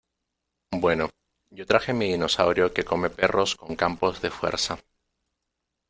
Bueno, 0.71 1.11
yo 1.51 1.67
traje 1.67 1.93
mi 1.93 2.07
dinosaurio 2.11 2.73
que 2.73 2.83
come 2.91 3.11
perros 3.19 3.55
con 3.55 3.75
campos 3.75 4.19
de 4.23 4.31
fuerza. 4.31 4.79